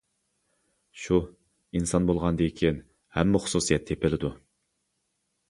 -شۇ، 1.01 1.19
ئىنسان 1.79 2.07
بولغاندىكىن 2.11 2.81
ھەممە 3.19 3.43
خۇسۇسىيەت 3.45 3.87
تېپىلىدۇ. 3.93 4.35